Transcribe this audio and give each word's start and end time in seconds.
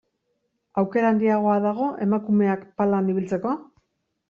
Aukera 0.81 1.11
handiagoa 1.15 1.59
dago 1.67 1.91
emakumeak 2.07 2.65
palan 2.83 3.15
ibiltzeko? 3.17 3.57